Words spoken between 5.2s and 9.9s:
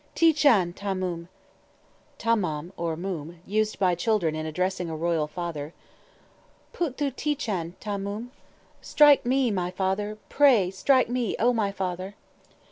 father.] Poot thoo ti chan, Tha Mom!_ ("Strike me, my